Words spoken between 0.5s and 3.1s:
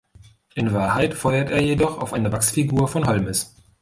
In Wahrheit feuert er jedoch auf eine Wachsfigur von